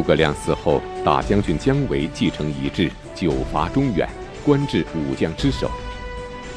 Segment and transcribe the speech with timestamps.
[0.00, 4.08] 诸葛亮死后，大将军姜维继承遗志，久伐中原，
[4.42, 5.70] 官至武将之首。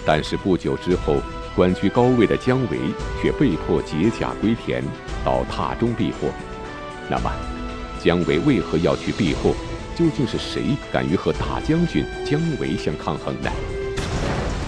[0.06, 1.18] 但是不久之后，
[1.54, 2.80] 官居高位的姜维
[3.22, 4.82] 却被迫解甲归田，
[5.26, 6.30] 到榻中避祸。
[7.10, 7.30] 那么，
[8.02, 9.54] 姜维为何要去避祸？
[9.94, 13.52] 究竟是谁敢于和大将军姜维相抗衡呢？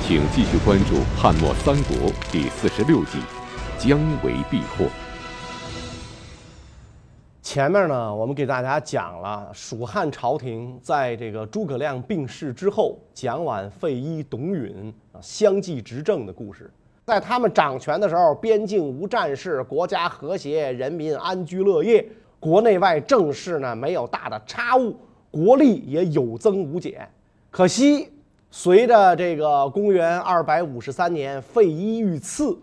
[0.06, 3.20] 请继续关注《汉末三国》第四十六集
[3.78, 4.84] 《姜维避祸》。
[7.56, 16.70] 前面呢，我们给大家讲了蜀汉朝廷在这个诸葛亮病逝之后，蒋琬、费祎、董允啊相继执政的故事。
[17.06, 22.06] 在他们掌权的时候，边境无战事，国家和谐，人民安居乐业，
[22.42, 24.94] 国内外政事呢没有大的差误，
[25.32, 27.10] 国力也有增无减。
[27.50, 28.12] 可惜，
[28.52, 32.60] 随着这个公元二百五十三年费祎遇刺，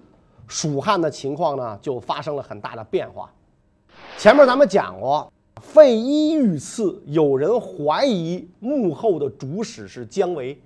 [0.47, 3.33] 蜀汉的情况呢就发生了很大的变化。
[4.19, 10.57] 前面咱们讲过，费祎遇刺，有人怀疑幕后的主使是姜维。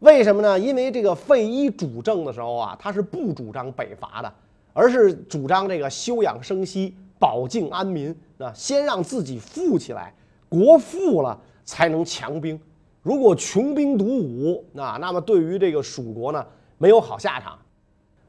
[0.00, 0.58] 为什么呢？
[0.58, 4.32] 因为这个费祎主政的时候啊，他是不主张北伐的，
[4.72, 10.14] 而是主张这个休养生息、保境安民啊，先让自己富起来，
[10.48, 12.60] 国富了才能强兵。
[13.02, 16.46] 如果穷兵黩武，那那么对于这个蜀国呢，
[16.78, 17.58] 没有好下场。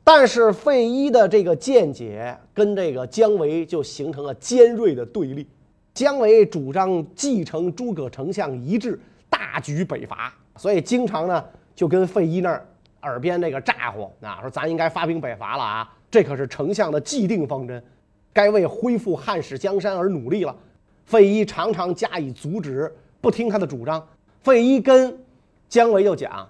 [0.10, 5.46] 但是费祎的这个见解跟这个姜维就形成了尖锐的对立。
[5.94, 8.98] 姜维主张继承诸葛丞相遗志，
[9.30, 11.44] 大举北伐，所以经常呢
[11.76, 12.66] 就跟费祎那儿
[13.02, 17.84] 耳边那个咋呼啊，说咱应该发兵北伐了啊，这可是丞相的既定方针，
[18.32, 20.56] 该为恢复汉室江山而努力了。
[21.04, 22.90] 费祎常常加以阻止，
[23.20, 24.08] 不听他的主张。
[24.40, 25.20] 费祎跟
[25.68, 26.48] 姜维就讲。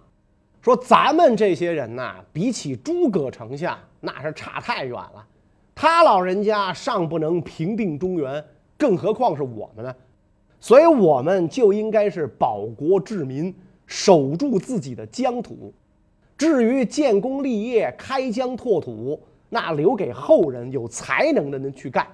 [0.67, 5.25] 说咱们这些人呐，比起诸葛丞相那是差太远了。
[5.73, 8.43] 他老人家尚不能平定中原，
[8.77, 9.95] 更何况是我们呢？
[10.59, 15.73] 所以我们就应该是保国治民，守住自己的疆土。
[16.37, 19.17] 至于建功立业、开疆拓土，
[19.47, 22.05] 那留给后人有才能的人去干。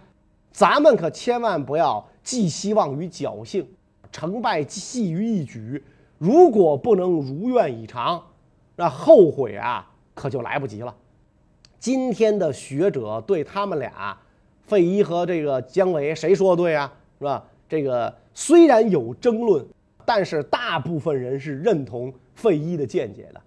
[0.51, 3.67] 咱们可千万不要寄希望于侥幸，
[4.11, 5.83] 成败系于一举。
[6.19, 8.23] 如果不能如愿以偿，
[8.75, 10.95] 那后悔啊，可就来不及了。
[11.79, 14.17] 今天的学者对他们俩，
[14.61, 16.91] 费祎和这个姜维，谁说的对啊？
[17.19, 17.43] 是吧？
[17.69, 19.65] 这个虽然有争论，
[20.05, 23.41] 但是大部分人是认同费祎的见解的。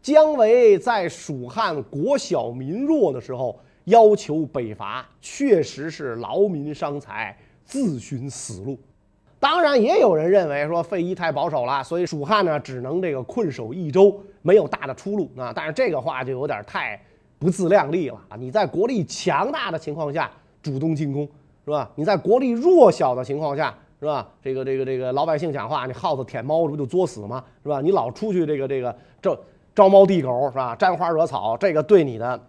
[0.00, 8.78] 姜维在蜀汉国小民弱的时候要求北伐，确实是劳民伤财，自寻死路。
[9.38, 15.52] 当然，也有人认为说费祎太保守了，所以蜀汉呢只能这个困守益州，没有大的出路啊。
[15.54, 17.00] 但是这个话就有点太
[17.38, 18.36] 不自量力了啊！
[18.36, 20.30] 你在国力强大的情况下
[20.62, 21.26] 主动进攻，
[21.64, 21.90] 是吧？
[21.94, 24.28] 你在国力弱小的情况下，是吧？
[24.42, 27.42] 这个这个这个老百姓讲话，你耗子舔猫，这不就作死吗？
[27.62, 27.80] 是吧？
[27.80, 29.36] 你老出去这个这个招
[29.74, 30.76] 招猫递狗，是吧？
[30.76, 32.40] 沾花惹草，这个对你的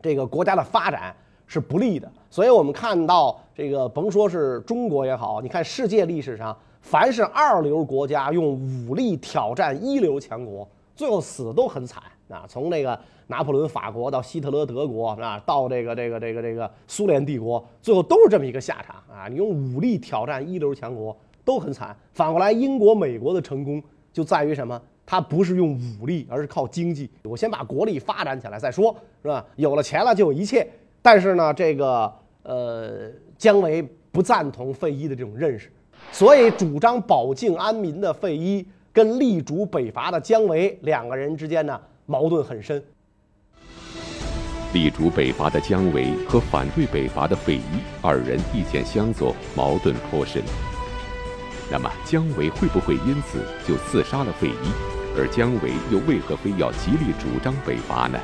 [0.00, 1.14] 这个国家的发展。
[1.48, 12.44] 是不利的，所以我们看到这个，甭说是中国也好，你看世界历史上，凡是二流国家用武力挑战一流强国，最后死的都很惨啊！
[12.48, 19.28] 从那个拿破仑法国到希特勒德国啊，到这个这个这个这个苏联帝国，最后都是这么一个下场啊！
[19.28, 21.94] 你用武力挑战一流强国都很惨。
[22.14, 23.80] 反过来，英国、美国的成功
[24.12, 24.80] 就在于什么？
[25.04, 27.08] 它不是用武力，而是靠经济。
[27.22, 28.92] 我先把国力发展起来再说，
[29.22, 29.44] 是吧？
[29.54, 30.66] 有了钱了，就有一切。
[31.00, 32.12] 但是呢，这个
[32.42, 33.08] 呃，
[33.38, 33.80] 姜维
[34.10, 35.70] 不赞同费祎的这种认识，
[36.10, 38.66] 所以主张保境安民的费祎
[38.96, 42.82] 跟力主北伐的姜维两个人之间呢矛盾很深。
[44.72, 50.42] 力主北伐的姜维和反对北伐的费祎二人意见相左，矛盾颇深。
[51.70, 54.70] 那么姜维会不会因此就刺杀了费祎？
[55.14, 58.18] 而姜维又为何非要极力主张北伐呢？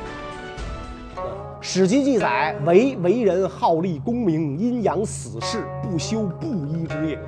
[1.61, 7.19] 史记记载，为为人好立功名，阴阳死士，不修布衣之业。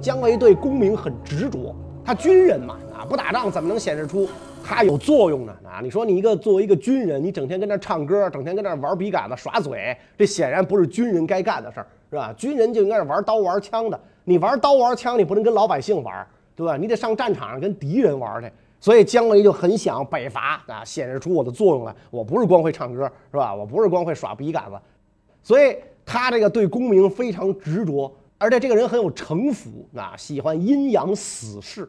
[0.00, 4.28] 姜维对功名很执着，他军人嘛，不打仗怎么能显示出
[4.64, 5.54] 他有作用呢？
[5.64, 12.32] 啊，你说你一个作为一个军人，你整天跟那唱歌，整天跟那玩笔杆子耍嘴，这显然不是军人该干的事儿，是吧？
[12.36, 16.76] 军人就应该是玩刀玩枪的，你玩刀玩枪，你不能跟老百姓玩，对吧？
[16.76, 18.50] 你得上战场上跟敌人玩去。
[18.80, 21.94] 所以姜维就很想北伐啊，显示出我的作用来。
[22.10, 23.54] 我不是光会唱歌，是吧？
[23.54, 24.78] 我不是光会耍笔杆子，
[25.42, 31.88] 所以他这个对功名非常执着，而且这个人很有城府啊，喜欢阴阳死士。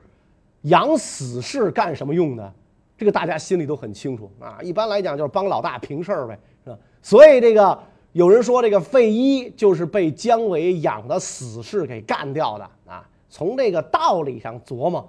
[0.66, 2.54] 养死士干什么用的？
[2.98, 4.60] 这个大家心里都很清楚啊。
[4.62, 6.78] 一般来讲就是帮老大平事儿呗，是吧？
[7.02, 7.78] 所以这个
[8.14, 13.06] 有人说这个费祎就是被姜维养的死士给干掉的啊。
[13.30, 15.06] 从这个道理上琢磨，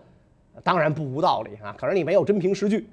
[0.65, 1.73] 当然不无道理啊。
[1.79, 2.89] 可是你没有真凭实据，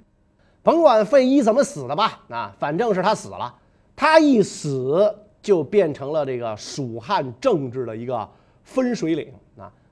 [0.62, 3.52] 甭管费祎怎么死的吧，啊，反正是他死了。
[3.96, 5.12] 他一死
[5.42, 8.28] 就变成了这个蜀汉政治的一个
[8.62, 9.32] 分水岭。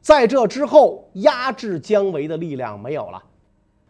[0.03, 3.23] 在这之后，压制姜维的力量没有了。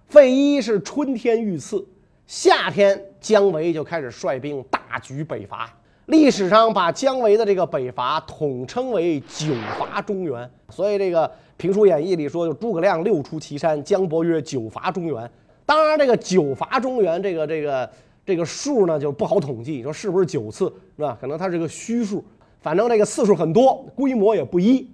[0.09, 1.83] 费祎是春天遇刺，
[2.27, 5.73] 夏天姜维就开始率兵大举北伐。
[6.07, 11.27] 历史上把姜维的这个北伐统称为九伐中原，所以这个
[11.57, 15.31] 《评书演义》里说，就诸葛亮六出祁山，姜伯约九伐中原。
[15.65, 17.91] 当然，这个九伐中原这个这个
[18.27, 20.67] 这个数呢，就不好统计，说是不是九次
[20.97, 21.17] 是吧？
[21.19, 22.23] 可能它是个虚数，
[22.61, 24.87] 反正这个次数很多，规模也不一。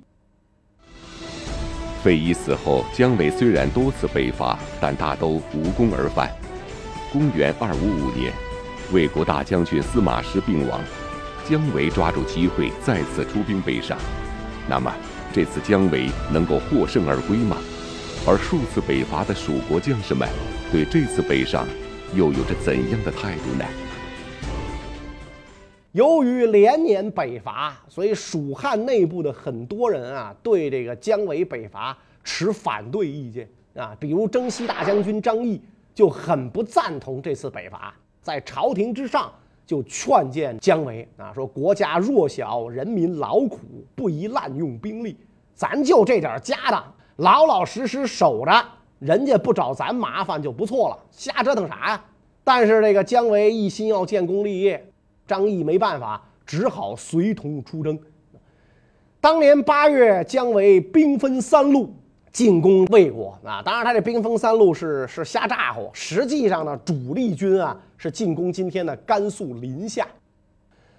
[2.09, 6.35] 费祎死后，姜维虽然多次北伐，但大都无功而返。
[7.13, 8.33] 公元二五五年。
[8.95, 10.81] 魏国大将军司马师病亡，
[11.47, 13.99] 姜维抓住机会再次出兵北上。
[14.67, 14.91] 那么，
[15.35, 17.59] 这次姜维能够获胜而归吗？
[18.27, 20.27] 而数次北伐的蜀国将士们，
[20.73, 21.67] 对这次北上
[22.15, 23.67] 又有着怎样的态度呢？
[25.99, 33.97] 由于连年北伐，所以蜀汉内部的很多人啊，对这个姜维北伐持反对意见啊。
[33.99, 35.61] 比如征西大将军张翼
[35.93, 37.93] 就很不赞同这次北伐。
[38.23, 39.33] 在朝廷之上
[39.67, 43.59] 就劝谏姜维啊，说国家弱小，人民劳苦，
[43.97, 45.17] 不宜滥用兵力，
[45.53, 48.65] 咱就这点家当，老老实实守着，
[49.01, 52.05] 人家不找咱麻烦就不错了，瞎折腾啥呀？
[52.45, 54.93] 但是这个姜维一心要建功立业，
[55.29, 57.97] 张翼没办法，只好随同出征。
[59.21, 61.95] 当年八月，姜维兵分三路。
[62.31, 63.61] 进攻魏国啊！
[63.65, 65.91] 当然，他这兵分三路是是瞎咋呼。
[65.93, 70.07] 实际上呢，主力军啊是进攻今天的甘肃临夏。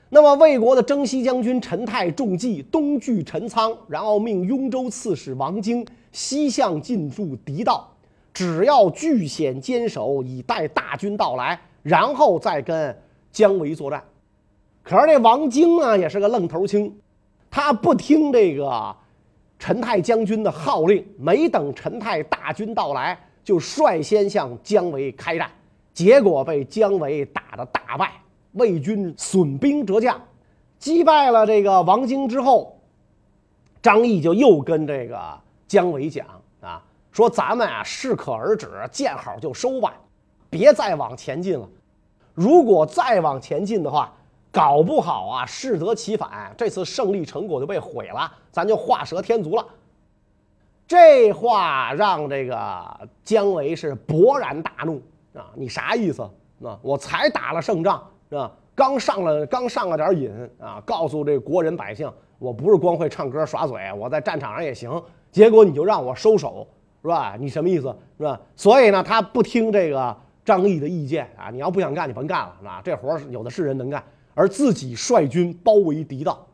[0.10, 7.90] 那么，魏国的征西将军陈泰中计，东据陈仓，然后命雍州刺史王经西向进驻敌道，
[8.34, 12.98] 只要据险坚守，以待大军到来，然后再跟
[13.32, 14.04] 姜维作战。
[14.90, 17.00] 可是这王经啊，也是个愣头青，
[17.52, 18.96] 他不听这个。
[19.60, 25.52] 陈泰将军的号令，没等陈泰大军到来，就率先向姜维开战，
[25.94, 28.14] 结果被姜维打得大败，
[28.54, 30.20] 魏军损兵折将，
[30.80, 32.80] 击败了这个王经之后，
[33.84, 35.20] 张翼就又跟这个
[35.68, 36.26] 姜维讲
[36.62, 36.82] 啊，
[37.12, 39.94] 说咱们啊适可而止，见好就收吧，
[40.50, 41.70] 别再往前进了，
[42.34, 44.12] 如果再往前进的话。
[44.52, 49.66] 搞不好啊，适得其反，这次胜利成果就被毁了，咱就画蛇添足了。
[50.88, 52.58] 这话让这个
[53.24, 55.00] 姜维是勃然大怒
[55.36, 55.46] 啊！
[55.54, 56.24] 你啥意思？
[56.64, 58.52] 啊，我才打了胜仗，是吧？
[58.74, 60.82] 刚上了，刚上了点瘾啊！
[60.84, 64.90] 告诉这国人百姓，我不是光会唱歌耍嘴，我在战场上也行。
[65.32, 66.68] 结果你就让我收手，
[67.04, 67.36] 是吧？
[67.40, 67.96] 你什么意思？
[68.18, 68.42] 是吧？
[68.56, 71.50] 所以呢，他不听这个张毅的意见啊！
[71.52, 72.82] 你要不想干，你甭干了，是吧？
[72.84, 74.04] 这活有的是人能干。
[74.40, 76.48] 而自己率军包围敌道，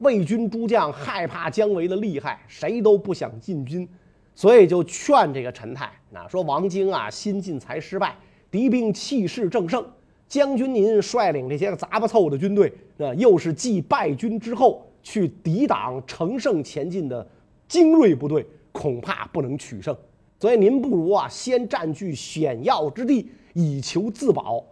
[0.00, 3.88] 魏军诸将害怕姜维的厉害，谁都不想进军，
[4.34, 8.14] 所以就劝这个陈泰，啊，说王经啊，新进才失败，
[8.50, 9.82] 敌兵气势正盛，
[10.28, 17.26] 将军您率领这些个杂不凑的军队，啊，又是继败军之后去抵挡乘胜前进的
[17.66, 19.96] 精锐部队，恐怕不能取胜，
[20.38, 24.62] 所以您不如啊，先占据险要之地，以求自保。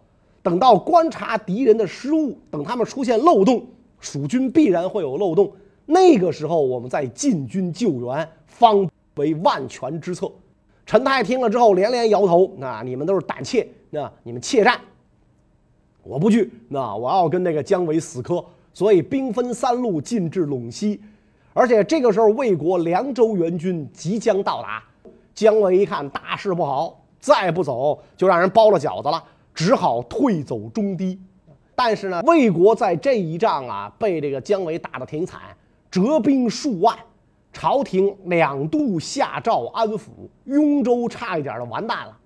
[0.49, 3.67] 等到观察敌人的失误，等他们出现漏洞，
[4.01, 5.53] 蜀军必然会有漏洞。
[5.85, 10.33] 那个时候，我们再进军救援，方为万全之策。
[10.87, 14.81] 陈泰听了之后连连摇头：“那你们都是胆怯，那你们怯战，
[16.03, 16.51] 我不惧。
[16.71, 18.43] 那我要跟那个姜维死磕。
[18.73, 20.99] 所以兵分三路进至陇西，
[21.53, 24.83] 而且这个时候魏国凉州援军即将到达。
[25.35, 29.23] 姜维一看大事不好，再不走就让人包了饺子了。”
[29.59, 31.19] 只好退走中低，
[31.75, 35.41] 但是呢，魏国在这一仗啊，被这个姜维打得挺惨，
[35.91, 36.97] 折兵数万，
[37.53, 40.11] 朝廷两度下诏安抚，
[40.45, 42.17] 雍州差一点就完蛋了，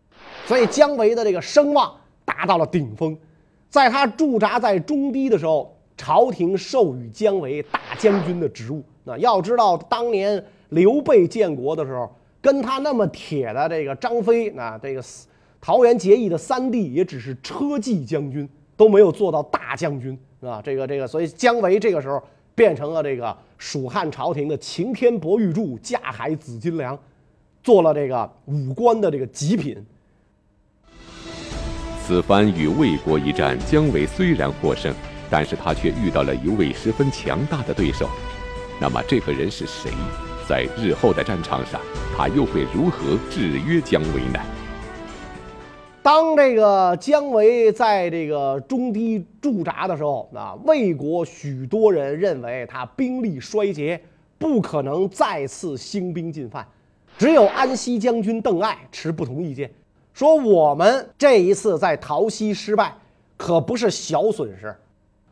[0.45, 1.97] 所以姜维的这个声望
[2.27, 3.17] 达到了顶峰。
[3.71, 8.85] 在他驻扎在中低的时候，朝廷授予姜维大将军的职务。
[9.05, 15.03] 那要知道，当年刘备建国的时候，跟他那么铁的这个张飞，那这个。
[15.64, 20.61] 桃园结义的三弟也只是车骑将军，都没有做到大将军，啊？
[20.61, 22.21] 这个这个，所以姜维这个时候
[22.52, 26.99] 变成了这个蜀汉朝廷的擎天博玉柱、架海紫金梁，
[27.62, 29.76] 做了这个武官的这个极品。
[32.04, 34.92] 此番与魏国一战，姜维虽然获胜，
[35.31, 38.09] 但是他却遇到了一位十分强大的对手。
[38.81, 39.92] 那么这个人是谁？
[40.49, 41.81] 在日后的战场上，
[42.16, 44.40] 他又会如何制约姜维呢？
[46.03, 54.01] 当这个姜维在这个中低驻扎的时候，啊，魏国许多人认为他兵力衰竭，
[54.37, 56.67] 不可能再次兴兵进犯。
[57.17, 59.71] 只有安西将军邓艾持不同意见，
[60.13, 62.93] 说我们这一次在桃溪失败，
[63.37, 64.75] 可不是小损失。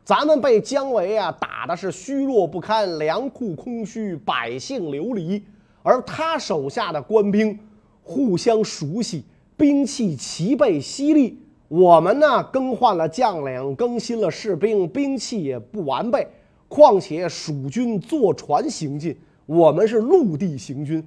[0.04, 5.42] 咱们被姜维啊打的是虚弱不堪，粮库空虚，百姓流离，
[5.82, 7.58] 而他手下的官兵
[8.04, 9.24] 互相熟悉，
[9.60, 11.38] 兵器齐备犀利。
[11.68, 16.26] 我们呢更换了将领，更新了士兵，兵器也不完备。
[16.66, 19.14] 况且蜀军坐船行进，
[19.44, 21.06] 我们是陆地行军，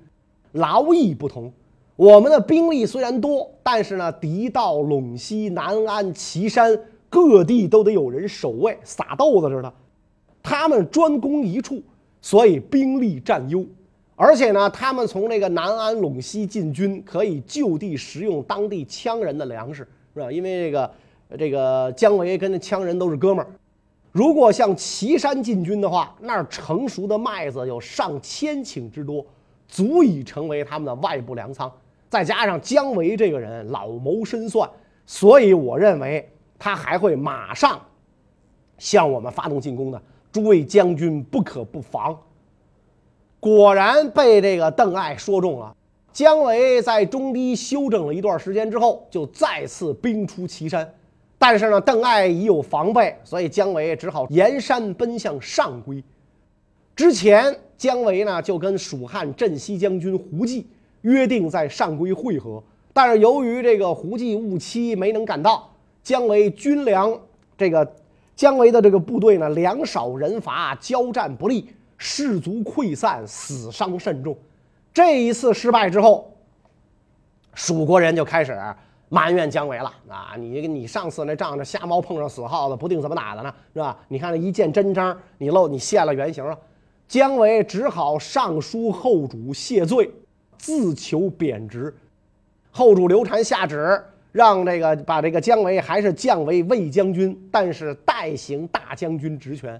[0.52, 1.52] 劳役不同。
[1.96, 6.80] 我们的兵力虽然多，但是呢，敌到陇西、南安、岐山。
[7.10, 9.72] 各地都得有人守卫，撒豆子似的。
[10.42, 11.82] 他们专攻一处，
[12.22, 13.66] 所以兵力占优。
[14.16, 20.32] 而且呢，他们从那个南安、陇西进军，可以就地食用当地羌人的粮食，是吧？
[20.32, 20.92] 因为这个
[21.38, 23.50] 这个姜维跟那羌人都是哥们儿。
[24.12, 29.26] 如果向岐山进军的话，那儿成熟的麦子有上千顷之多，
[29.68, 31.72] 足以成为他们的外部粮仓。
[32.10, 34.70] 再加上姜维这个人老谋深算，
[35.06, 36.30] 所以我认为。
[36.60, 37.78] 他还会马上
[38.78, 40.02] 向我们发动进攻的，
[40.32, 42.18] 诸位将军不可不防。
[43.44, 45.76] 果然被这个邓艾说中了。
[46.14, 50.90] 姜维在中堤休整了一段时间之后，就再次兵出岐山。
[51.38, 56.02] 但是呢，邓艾已有防备，所以姜维只好沿山奔向上邽。
[56.96, 60.66] 之前，姜维呢就跟蜀汉镇西将军胡济
[61.02, 65.70] 约定在上邽会合，但是由于这个胡济误期，没能赶到。
[66.02, 67.20] 姜维军粮，
[67.58, 67.94] 这个
[68.38, 71.68] 姜维的这个部队呢，粮少人乏，交战不利，
[72.06, 74.38] 士卒溃散，死伤甚重。
[74.94, 76.36] 这一次失败之后，
[77.54, 78.60] 蜀国人就开始
[79.08, 80.36] 埋怨姜维了啊！
[80.38, 83.98] 你你上次那仗，着瞎猫碰上死耗子，不定怎么打的呢，是吧？
[84.10, 86.60] 你看那一见真章，你露你现了原形了。
[87.08, 90.12] 姜维只好上书后主谢罪，
[90.58, 91.96] 自求贬职。
[92.70, 94.04] 后主刘禅下旨。
[94.34, 99.80] 让这个把这个姜维还是降为魏将军，但是代行大将军职权。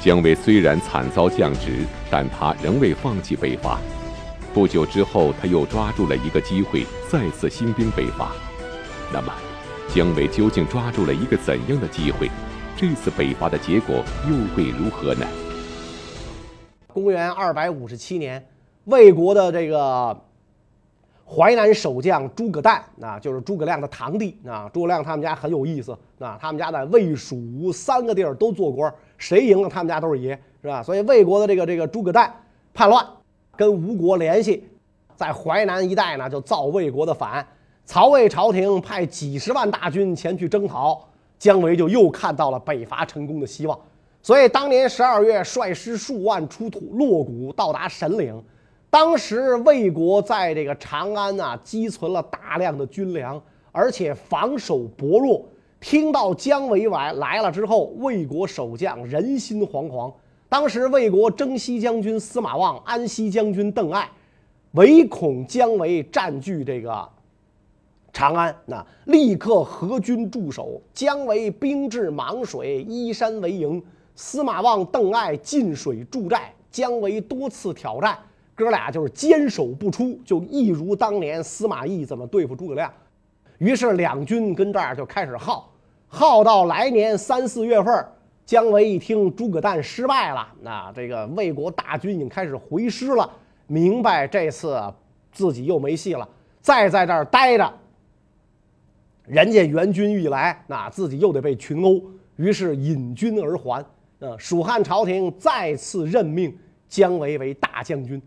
[0.00, 3.80] 姜维虽然惨遭降职，但他仍未放弃北伐。
[4.54, 8.30] 不久之后，他又抓住了一个机会，再次兴兵北伐。
[9.12, 9.32] 那么，
[9.88, 12.30] 姜维究竟抓住了一个怎样的机会？
[12.76, 13.96] 这次北伐的结果
[14.28, 15.26] 又会如何呢？
[16.86, 18.46] 公元二百五十七年，
[18.84, 20.16] 魏国的这个。
[21.30, 24.66] 淮南守将诸葛诞，啊，就是诸葛亮的堂弟啊。
[24.72, 30.82] 诸葛亮他们家很有意思啊，他们家在魏、蜀、吴三个地儿都做官，谁赢了他们家都是爷，是吧？
[30.82, 32.32] 所以魏国的这个这个诸葛诞
[32.72, 33.06] 叛乱，
[33.56, 34.64] 跟吴国联系，
[35.16, 37.46] 在淮南一带呢就造魏国的反。
[37.84, 41.08] 曹魏朝廷派几十万大军前去征讨，
[41.38, 43.78] 姜维就又看到了北伐成功的希望。
[44.22, 48.42] 所以当年十二月，率师数万出土洛谷，到达神岭。
[48.90, 53.40] 当时魏国在这个长安呐积存了大量的军粮，
[53.72, 55.44] 而且防守薄弱。
[55.80, 60.12] 听到姜维来来了之后，魏国守将人心惶惶。
[60.48, 64.10] 当时魏国征西将军司马望、安西将军邓艾，
[64.72, 67.08] 唯恐姜维占据这个
[68.12, 70.80] 长安，那立刻合军驻守。
[70.92, 73.80] 姜维兵至芒水，依山为营；
[74.16, 76.52] 司马望、邓艾进水驻寨。
[76.70, 78.18] 姜维多次挑战。
[78.54, 82.92] 哥俩就是坚守不出，就一如当年司马懿怎么对付诸葛亮。
[83.58, 85.70] 于是两军跟这儿就开始耗，
[86.06, 88.06] 耗到来年三四月份，
[88.46, 93.30] 姜维一听诸葛诞失败了，那这个魏国大军已经开始回师了，
[93.66, 94.80] 明白这次
[95.32, 96.28] 自己又没戏了，
[96.60, 97.72] 再在这儿待着，
[99.26, 102.02] 人家援军一来，那自己又得被群殴，
[102.36, 103.84] 于是引军而还。
[104.20, 106.56] 嗯，蜀汉朝廷再次任命
[106.88, 108.20] 姜维为大将军。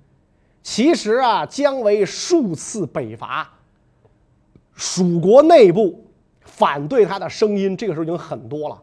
[0.62, 3.52] 其实啊，姜维数次北伐，
[4.82, 6.04] 蜀国内部
[6.40, 8.82] 反对他的声音，这个时候已经很多了。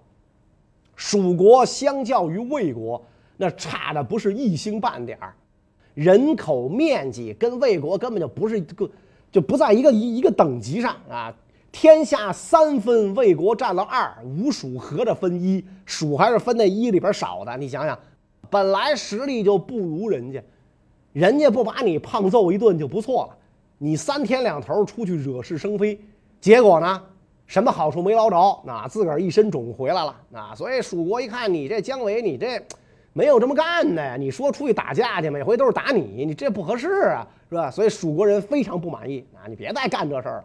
[0.94, 3.04] 蜀国相较于魏国，
[3.36, 5.34] 那差的不是一星半点儿，
[5.94, 8.88] 人口面积跟魏国根本就不是个，
[9.32, 11.34] 就不在一个一一个等级上啊。
[11.72, 17.56] 天下三分，魏国占了二，吴蜀合着分一，蜀还是分那一里边少的。
[17.56, 17.98] 你想想，
[18.48, 20.40] 本来实力就不如人家。
[21.12, 23.37] 人家不把你胖揍一顿就不错了，
[23.78, 25.98] 你三天两头出去惹是生非，
[26.40, 27.00] 结果呢，
[27.46, 30.52] 什么好处没捞着，那自个儿一身肿回来了啊！
[30.54, 32.60] 所以蜀国一看你这姜维，你这
[33.12, 34.16] 没有这么干的呀！
[34.16, 37.70] 你说出去打架去，每回都是打你，你这不合适啊，是吧？
[37.70, 39.46] 所以蜀国人非常不满意啊！
[39.48, 40.44] 你别再干这事儿了。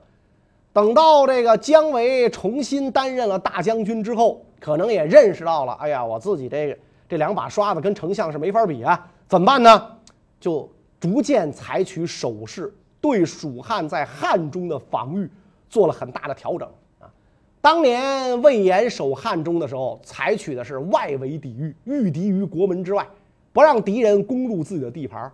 [0.72, 6.78] 等到这个姜维重新担任了大将军之后，可能也认识到了，哎呀，我自己这个
[7.10, 9.08] 这两把刷子跟丞相是没法比啊！
[9.28, 9.92] 怎么办呢？
[10.40, 12.74] 就逐渐采取守势，
[13.04, 15.30] 对蜀汉在汉中的防御
[15.68, 16.66] 做了很大的调整
[17.02, 17.12] 啊。
[17.60, 23.06] 当年魏延守汉中的时候，采取的是外围抵御，御敌于国门之外，
[23.52, 25.30] 不让敌人攻入自己的地盘。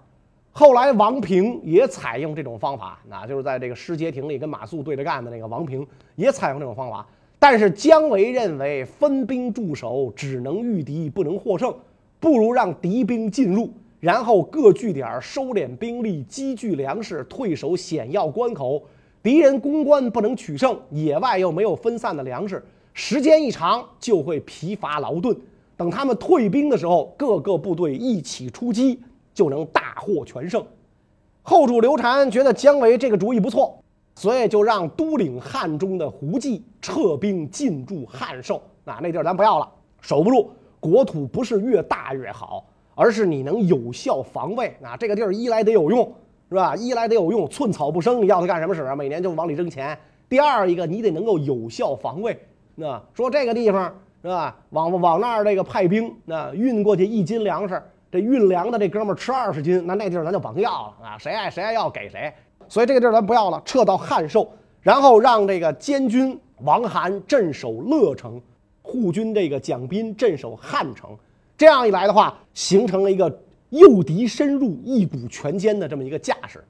[0.52, 5.86] 后来王平也采用这种方法，那就是在这个失街亭里跟马谡对着干的那个王平
[6.16, 7.06] 也采用这种方法。
[7.38, 11.72] 但是姜维认为分兵驻守只能御敌不能获胜，
[12.20, 18.82] 不如让敌兵进入，然后各据点收敛兵力，积聚粮食，退守险要关口。
[19.22, 22.63] 敌人攻关不能取胜，野外又没有分散的粮食，
[22.94, 25.36] 时间一长就会疲乏劳顿。
[25.75, 29.01] 等他们退兵的时候，各个部队一起出击，
[29.34, 30.65] 就能大获全胜。
[31.41, 33.77] 后主刘禅觉得姜维这个主意不错，
[34.15, 38.62] 所以就让都领汉中的胡济撤兵进驻汉寿。
[38.86, 40.51] 啊，那地儿咱不要了，守不住。
[40.79, 42.65] 国土不是越大越好，
[43.00, 44.68] 而是你能有效防卫。
[44.84, 46.12] 啊，这个地儿一来得有用。
[46.51, 46.75] 是吧？
[46.75, 48.96] 一来得有用，寸草不生，你要它干什么使啊？
[48.96, 49.96] 每年就往里扔钱。
[50.27, 52.36] 第二一个，你得能够有效防卫。
[52.74, 54.58] 那说这个地方是吧？
[54.72, 57.79] 往往那儿这个派兵，那运过去一斤粮食，
[58.12, 61.18] 这运粮的这哥们儿吃二十斤，那那地儿咱就甭要了啊！
[61.20, 62.34] 谁爱谁爱要给谁。
[62.67, 68.41] 所以这个地儿咱不要了，撤到汉寿，然后让这个监军王涵镇守乐城，
[68.82, 71.15] 护军这个蒋斌镇守汉城。
[71.60, 73.30] 这样一来的话，形成了一个。
[73.72, 76.63] 诱敌深入，一鼓全歼的这么一个架势。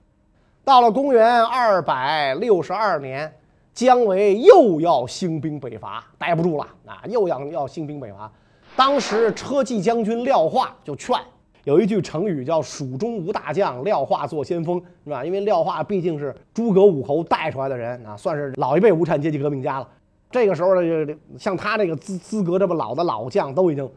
[0.66, 3.34] 到了公元二百六十二年，
[3.74, 8.30] 姜维又要兴兵北伐，待不住了啊，又要要兴兵北伐。
[8.76, 11.18] 当时车骑将军廖化就劝，
[11.64, 15.24] 有一句成语叫“蜀中无大将，廖化做先锋”，是吧？
[15.24, 19.88] 因为廖化毕竟是诸葛武侯带出来的人啊，算是老一辈无产阶级革命家了。
[20.30, 23.90] 这个时候呢，像他这个资资格这么老的老将都已经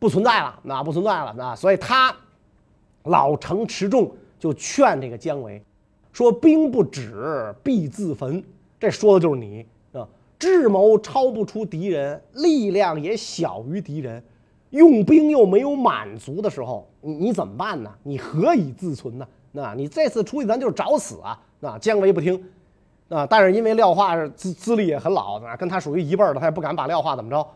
[0.00, 2.12] 不存在了，那不存在了，那所以他。
[3.04, 5.60] 老成持重就劝这个姜维，
[6.12, 8.44] 说：“兵不止，必自焚。”
[8.78, 10.06] 这说的就是你啊！
[10.38, 14.22] 智谋超不出敌人，力量也小于敌人，
[14.68, 17.90] 用兵又没有满足的时候，你你怎么办呢？
[18.02, 19.26] 你何以自存呢？
[19.52, 21.40] 那你这次出去，咱就是找死啊！
[21.58, 22.38] 那姜维不听
[23.08, 27.48] 啊，但是因为廖化是资资历也很老，啊，跟他属于一辈儿的，他也不敢把廖化怎么着，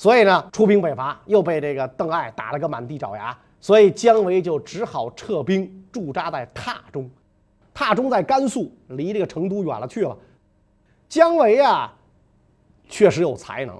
[0.00, 3.36] 所以呢，出兵北伐，又被这个邓艾打了个满地找牙。
[3.60, 7.10] 所以姜维就只好撤兵驻扎在榻中，
[7.74, 10.16] 榻中在甘肃，离这个成都远了去了。
[11.06, 11.94] 姜维啊，
[12.88, 13.76] 确实有才能，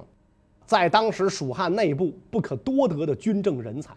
[0.66, 3.94] 在当时蜀汉内部不可多得的军政人才，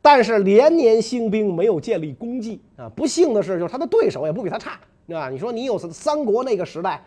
[0.00, 2.90] 但是连年兴兵没有建立功绩啊。
[2.96, 4.80] 不幸的是，就是他的对手也不比他差，
[5.14, 5.30] 啊。
[5.30, 7.00] 你说你有三国那个时代，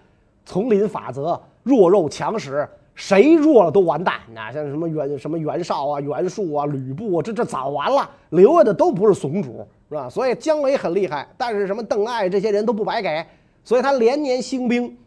[0.45, 2.65] 丛林法则，弱肉强食。
[2.95, 10.09] 谁弱了都完蛋，那像什么袁什么袁绍啊、袁术啊、吕布啊，这这早完了，留下的都不是怂主，是吧？
[10.09, 13.25] 所以姜维很厉害，但是什么邓艾这些人都不白给，
[13.65, 14.97] 所以他连年兴兵，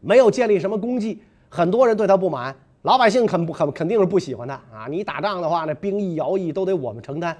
[0.00, 4.86] 没有建立什么功绩，很多人对他不满，老百姓肯不肯肯定是不喜欢他啊！
[4.90, 7.36] 你打仗的话，那兵役徭役都得我们承担。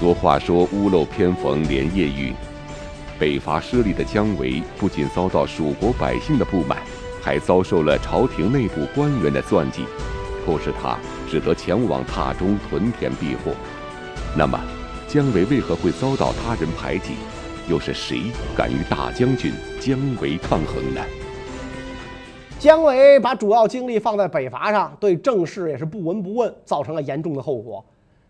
[0.00, 2.32] 俗话说屋漏偏逢连夜雨，
[3.20, 6.78] 北伐失利的姜维不仅遭到蜀国百姓的不满。
[7.24, 9.86] 还遭受了朝廷内部官员的算计，
[10.44, 13.52] 迫使他只得前往榻中屯田避祸。
[14.36, 14.60] 那么，
[15.08, 17.14] 姜维为何会遭到他人排挤？
[17.66, 21.00] 又是谁敢与大将军姜维抗衡呢？
[22.58, 27.82] 姜维把主要精力放在北伐上，对政事也是不闻不问，造成了严重的后果。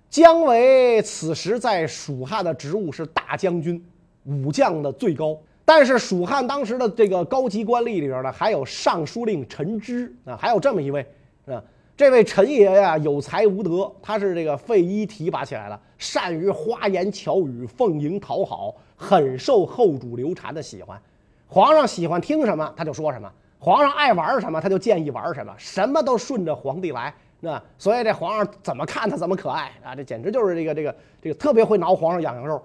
[0.08, 3.84] 姜维此时在蜀汉的职务是大将军，
[4.22, 5.36] 武将的最高。
[5.64, 11.06] 但是蜀汉当时的这个高级官吏里边呢，还有尚书令陈芝啊，还有这么一位
[11.46, 11.62] 啊，
[11.96, 21.00] 这位陈爷呀有才无德，他是这个费祎提拔起来的，善于花言巧语，奉迎讨好，很受后主刘禅的喜欢。
[21.46, 27.14] 皇上喜欢听什么他就说什么，皇上爱玩什么他就建议玩什么，什么都顺着皇帝来。
[27.40, 32.62] 那所以这皇上怎么看他怎么可爱啊，这简直就是这个这个这个特别会挠皇上痒痒肉。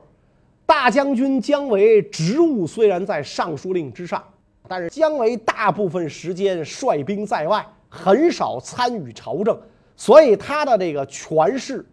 [0.69, 4.23] 大将军姜维职务虽然在尚书令之上，
[4.67, 9.59] 但是姜维大部分时间率兵在外，很少参与朝政，
[9.95, 11.83] 所以他的这个权势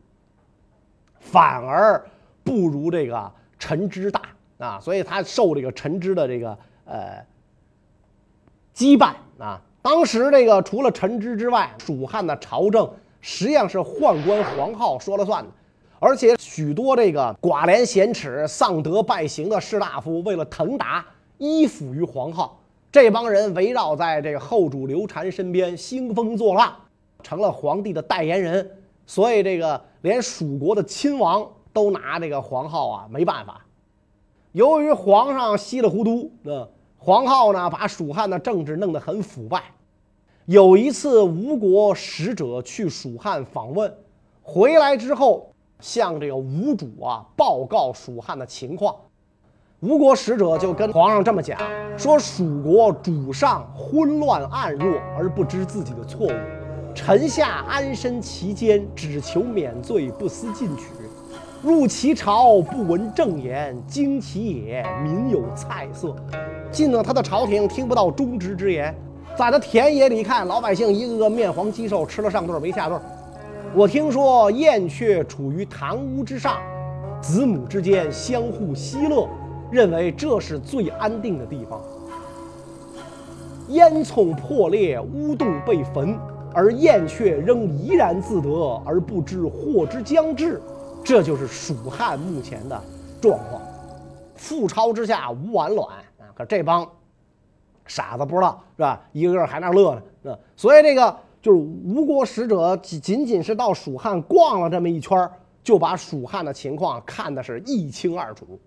[1.18, 2.06] 反而
[2.44, 4.20] 不如这个陈芝大
[4.58, 7.24] 啊，所以他受这个陈芝的这个呃
[8.74, 9.58] 羁绊啊。
[9.80, 15.50] 当时这个除了陈芝之外，蜀汉的朝政实际上是宦官黄皓说了算的，
[15.98, 21.04] 而且许多这个寡廉鲜耻、丧德败行的士大夫，为了腾达，
[21.38, 22.50] 依附于黄皓。
[22.92, 26.74] 这帮人围绕在这个后主刘禅身边，兴风作浪，
[27.22, 28.70] 成了皇帝的代言人。
[29.06, 33.64] 所以这个连蜀国的亲王都拿这个黄皓啊没办法。
[34.52, 39.62] 由于皇上稀里糊涂，那黄皓呢把蜀汉的政治弄得很腐败。
[40.46, 43.94] 有一次，吴国使者去蜀汉访问，
[44.42, 48.94] 回来之后向这个吴主啊报告蜀汉的情况。
[49.80, 51.58] 吴国使者就跟皇上这么讲：
[51.98, 56.32] 说蜀国主上昏乱暗弱，而不知自己的错误；
[56.94, 60.84] 臣下安身其间，只求免罪，不思进取。
[61.62, 66.16] 入其朝，不闻正言，惊其也，民有菜色。
[66.70, 68.94] 进了他的朝廷，听不到忠直之言。
[69.36, 72.98] 在他田野里看，老百姓一个个面黄肌瘦，吃了上顿没下顿。
[73.76, 76.62] 我听说燕雀处于堂屋之上，
[77.20, 79.28] 子母之间相互嬉乐，
[79.70, 81.78] 认为这是最安定的地方。
[83.68, 86.18] 烟囱破裂，屋洞被焚，
[86.54, 90.58] 而燕雀仍怡然自得，而不知祸之将至。
[91.04, 92.82] 这就是蜀汉目前的
[93.20, 93.60] 状况。
[94.38, 95.86] 覆巢之下无完卵
[96.18, 96.24] 啊！
[96.34, 96.88] 可这帮。
[97.84, 99.00] 傻子不知道是吧？
[99.12, 101.14] 一个个还那乐呢，那所以这个
[101.46, 105.30] 就是吴国使者仅仅仅是到蜀汉逛了这么一圈
[105.62, 108.58] 就把蜀汉的情况看的是一清二楚。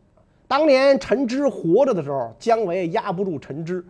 [0.47, 3.85] 当年陈芝活着的时候，姜维压不住陈芝，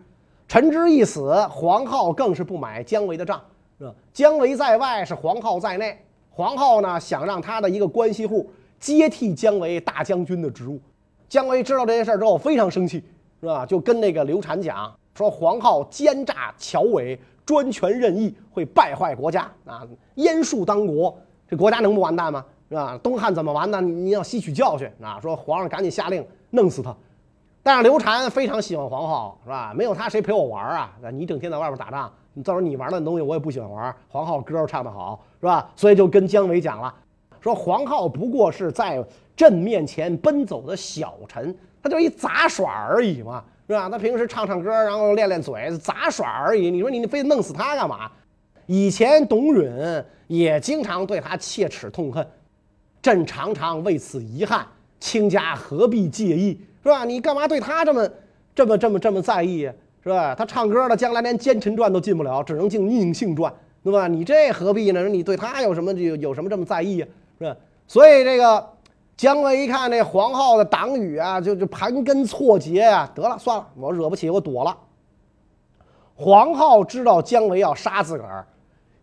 [0.48, 3.40] 陈芝一死，黄皓更是不买姜维的账，
[3.78, 3.94] 是吧？
[4.12, 5.96] 姜维在外，是黄皓在内。
[6.28, 8.50] 黄皓呢，想让他的一个关系户
[8.80, 10.80] 接替姜维大将军的职务。
[11.28, 13.04] 姜维知道这件事之后，非常生气，
[13.38, 13.64] 是吧？
[13.64, 14.92] 就跟那个刘禅讲。
[15.14, 19.86] 说黄皓奸诈巧伪，专权任意，会败坏国家啊！
[20.16, 21.16] 阉树当国，
[21.48, 22.44] 这国家能不完蛋吗？
[22.68, 22.98] 是吧？
[23.02, 23.80] 东汉怎么完呢？
[23.80, 25.18] 你要吸取教训啊！
[25.20, 26.94] 说皇上赶紧下令弄死他。
[27.62, 29.72] 但是刘禅非常喜欢黄皓，是吧？
[29.74, 30.96] 没有他谁陪我玩啊？
[31.12, 33.94] 你整天在外边打仗，你到时候你玩的东西我也不喜欢玩。
[34.08, 35.70] 黄皓歌唱得好，是吧？
[35.74, 36.94] 所以就跟姜维讲了，
[37.40, 39.04] 说黄皓不过是在
[39.36, 43.44] 朕面前奔走的小臣，他就一杂耍而已嘛。
[43.70, 43.88] 是吧？
[43.88, 46.72] 他平时唱唱歌，然后练练嘴，杂耍而已。
[46.72, 48.10] 你说你非得弄死他干嘛？
[48.66, 49.72] 以前董允
[50.26, 52.26] 也经常对他切齿痛恨，
[53.00, 54.66] 朕常常为此遗憾。
[54.98, 56.60] 卿家何必介意？
[56.82, 57.04] 是吧？
[57.04, 58.10] 你干嘛对他这么
[58.56, 59.70] 这么这么这么在意？
[60.02, 60.34] 是吧？
[60.34, 63.54] 他唱歌的，将来连奸臣传都进不了，只能进宁性传，
[63.84, 64.08] 对吧？
[64.08, 65.08] 你这何必呢？
[65.08, 67.08] 你对他有什么有有什么这么在意啊？
[67.38, 67.56] 是吧？
[67.86, 68.68] 所以这个。
[69.20, 74.74] 姜维一看那黄浩的党羽啊，就就盘根错节呀，得了，算了，我惹不起，我躲了。
[76.14, 78.46] 黄浩知道姜维要杀自个儿，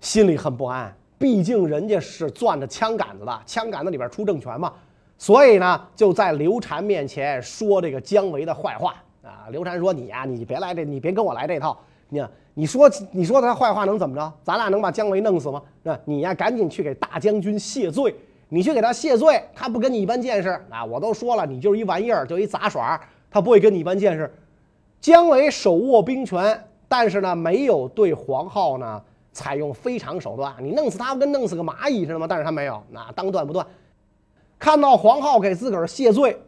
[0.01, 4.73] 心里很不安，毕竟人家是攥着枪杆子的，枪杆子里边出政权嘛，
[5.19, 9.45] 所以呢，就在刘禅面前说这个姜维的坏话啊。
[9.51, 11.77] 刘禅说：“你呀，你别来这，你别跟我来这套。
[12.09, 12.25] 你
[12.55, 14.33] 你说你说他坏话能怎么着？
[14.43, 15.61] 咱俩能把姜维弄死吗？
[15.83, 18.15] 那你呀，赶紧去给大将军谢罪。”
[18.49, 20.83] 你去给他谢罪，他不跟你一般见识啊！
[20.85, 24.33] 我都说了，你就是一玩意儿，就一杂耍，他不会跟你一般见识。
[25.01, 29.01] 姜维手握兵权，但是呢，没有对黄皓呢
[29.33, 30.53] 采用非常手段。
[30.61, 32.25] 你弄死他，跟弄死个蚂蚁似的吗？
[32.27, 33.65] 但是他没有，那当断不断。
[34.57, 36.39] 看到黄皓给自个儿谢罪，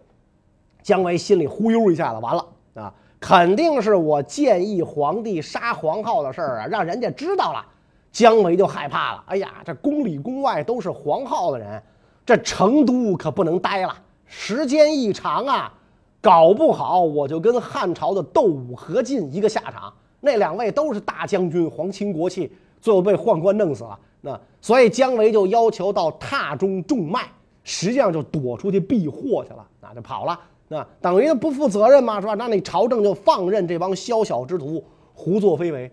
[0.81, 2.93] 姜维心里忽悠一下子，完了啊！
[3.19, 7.65] 肯定是我建议皇帝杀黄皓的事儿啊，让人家知道了。
[8.11, 11.81] 姜维就害怕了，哎呀，这宫里宫外都是黄皓的人，
[12.25, 13.95] 这成都可不能待了。
[14.25, 15.73] 时间一长啊，
[16.21, 19.93] 搞不好我就跟汉朝的窦武、何进一个下场。
[20.21, 23.97] 那两位都是大将军，皇亲国戚，最后被宦官弄死了。
[24.21, 27.21] 那所以姜维就要求到榻中种麦，
[27.63, 30.37] 实际上就躲出去避祸去了，那就跑了。
[30.67, 32.33] 那等于不负责任嘛，是吧？
[32.33, 35.91] 那你朝政就放任这帮宵小之徒胡作非为。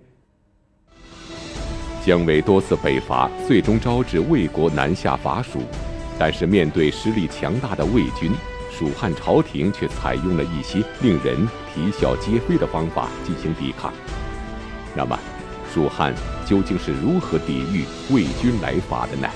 [2.06, 5.58] 姜维多次北伐，最终招致魏国南下伐蜀，
[6.16, 8.30] 但是面对实力强大的魏军，
[8.70, 11.36] 蜀汉朝廷却采用了一些令人
[11.74, 13.92] 啼笑皆非的方法进行抵抗。
[14.94, 15.18] 那么，
[15.74, 16.14] 蜀汉
[16.46, 19.28] 究竟是如何抵御魏军来伐的呢？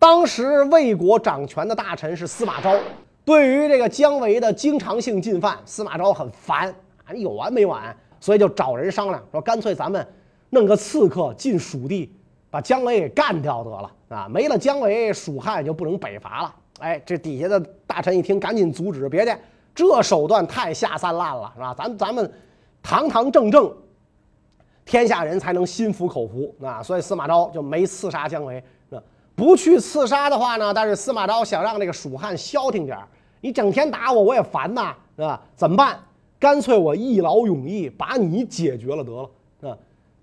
[0.00, 2.74] 当时魏国掌权的大臣是司马昭，
[3.24, 6.68] 对于这个姜维的经常性进犯，司马昭很烦
[7.04, 7.96] 啊，有完没完？
[8.18, 10.04] 所以就找人商量，说干脆咱们。
[10.50, 12.12] 弄个刺客进蜀地，
[12.50, 14.28] 把姜维给干掉得了啊！
[14.28, 16.54] 没了姜维，蜀汉就不能北伐了。
[16.78, 19.36] 哎，这底下的大臣一听，赶紧阻止，别介，
[19.74, 21.74] 这手段太下三滥了，是吧？
[21.74, 22.32] 咱咱们
[22.82, 23.72] 堂堂正正，
[24.84, 26.82] 天下人才能心服口服啊。
[26.82, 28.62] 所以司马昭就没刺杀姜维。
[29.34, 32.98] 不去刺杀的话呢，但是司马昭想让这个蜀汉消停点
[33.42, 35.42] 你整天打我，我也烦呐，是吧？
[35.54, 35.98] 怎么办？
[36.38, 39.76] 干脆我一劳永逸，把你解决了得了，啊！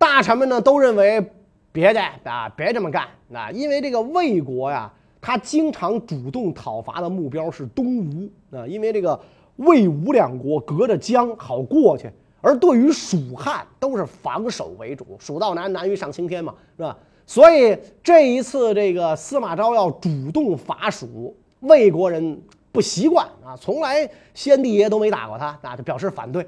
[0.03, 1.25] 大臣们呢都认为
[1.71, 9.17] 别介啊，别这么干啊，因为这个魏国呀，他经常主动讨伐的目标是东吴啊，因为这个
[9.55, 12.11] 魏吴两国隔着江好过去，
[12.41, 16.97] 而对于蜀汉都是防守为主，蜀道难，难于上青天嘛，是吧？
[17.25, 22.41] 所以这一次这个司马昭要主动伐蜀，魏国人。
[22.73, 26.43] 不习惯啊，从来先帝爷都没打过他，那就表示反对。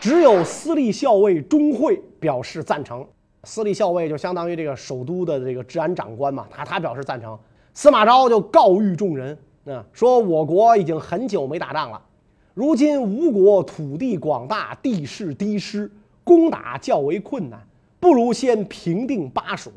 [0.00, 3.06] 只有司隶校尉钟会表示赞成。
[3.44, 7.38] 司隶校尉就相当于这个首都的这个治安长官嘛，他他表示赞成。
[7.72, 12.00] 司马昭就告谕众人，啊，说我国已经很久没打仗了，
[12.54, 15.90] 如今吴国土地广大，地势低湿，
[16.24, 17.60] 攻打较为困难，
[18.00, 19.70] 不如先平定巴蜀，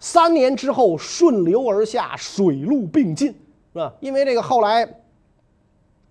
[0.00, 3.28] 三年之后顺流而下，水陆并进。
[3.28, 3.92] 是吧？
[4.00, 4.88] 因为这个后来，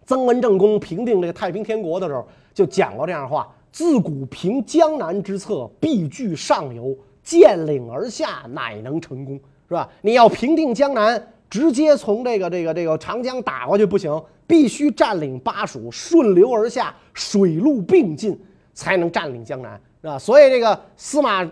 [0.06, 9.36] 曾文正公平定这个太平天国的时候，就讲过这样的话：自古平江南之策，必据上游，见岭而下，乃能成功，
[9.68, 9.90] 是吧？
[10.02, 18.40] 你要平定江南，直接从这个这个这个长江打过去不行，必须占领巴蜀，顺流而下，水陆并进，
[18.74, 20.20] 才能占领江南，是吧？
[20.20, 21.50] 所以这个司马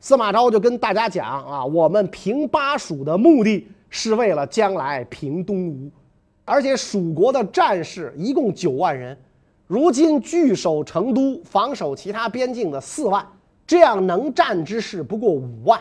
[0.00, 3.66] 司马昭就跟大家讲啊，我们平巴蜀的目的。
[3.90, 5.90] 是为了将来平东吴，
[6.44, 9.16] 而且蜀国的战士一共九万人，
[9.68, 13.24] 如今据守成都，防守其他边境的四万，
[13.66, 15.78] 这样能战之士不过五万。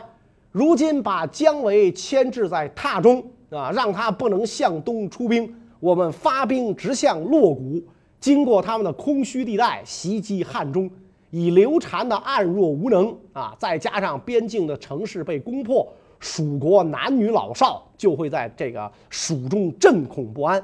[0.51, 7.81] 如今把姜维牵制在榻中啊，让他不能向东出兵，我们发兵直向洛谷，
[8.19, 10.91] 经过他们的空虚地带，袭击汉中。
[11.29, 15.87] 以刘禅的暗弱无能啊，再加上边境的城市被攻破。
[16.19, 20.61] 蜀国男女老少就会在这个蜀中震恐不安，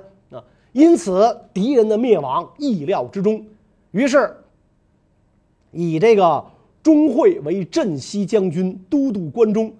[0.74, 3.46] 因此敌人的灭亡意料之中。
[3.92, 4.36] 于是，
[5.72, 6.44] 以这个
[6.82, 9.72] 钟会为镇西将军、都督关中。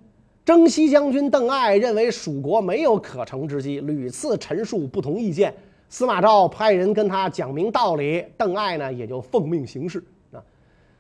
[0.46, 5.54] 征西将军邓艾认为蜀国没有可乘之机，屡次陈述不同意见。
[5.90, 10.44] 司马昭派人跟他讲明道理，邓艾呢也就奉命行事啊。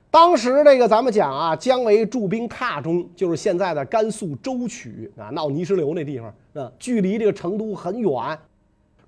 [0.10, 8.12] 当时这个咱们讲啊，姜维驻兵榻中，就是现在的甘肃舟曲啊，闹泥石流那地方啊，距离这个成都很远。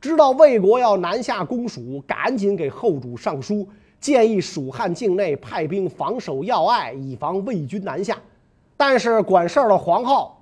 [0.05, 3.67] 知道魏国要南下攻蜀，赶紧给后主上书，
[3.99, 8.15] 建议蜀汉境内派兵防守要隘，以防魏军南下。
[8.77, 10.39] 但是管事儿的黄浩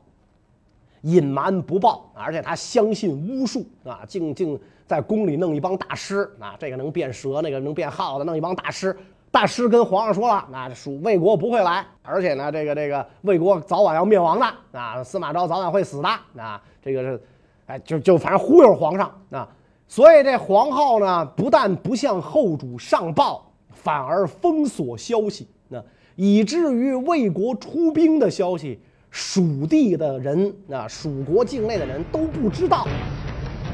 [1.03, 8.93] 隐瞒不报，而且他相信巫术啊，竟竟在宫里弄一帮大师啊，这个能变蛇，那个能变耗子，弄一帮大师。
[9.31, 17.23] 大师跟皇上说了，那蜀魏国不会来，而且呢，这个这个魏国早晚要灭亡的，啊，司马昭早晚会死的，啊，这个是，
[17.67, 19.47] 哎，就就反正忽悠皇上啊，
[19.87, 25.81] 所以这黄浩呢，不但不向后主上报，反而封锁消息，那
[26.15, 32.87] 以至于魏国出兵的消息，蜀地的人啊，蜀国境内的人都不知道。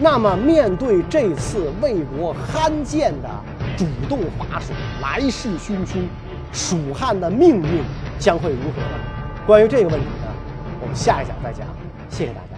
[0.02, 3.30] 那么，面对这次魏国罕见的
[3.75, 4.71] 主动伐蜀，
[5.02, 5.97] 来势汹汹，
[6.54, 7.84] 蜀汉的命运
[8.17, 8.99] 将会如何呢？
[9.45, 10.32] 关于这个问题呢，
[10.82, 11.67] 我们下一讲再讲。
[12.10, 12.49] 谢谢大家。